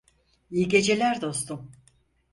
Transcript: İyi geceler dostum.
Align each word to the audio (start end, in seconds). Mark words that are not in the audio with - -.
İyi 0.51 0.67
geceler 0.67 1.21
dostum. 1.21 1.71